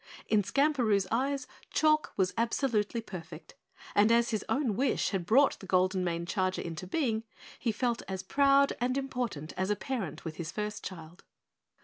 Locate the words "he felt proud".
7.59-8.73